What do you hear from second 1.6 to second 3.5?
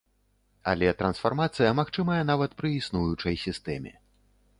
магчымая нават пры існуючай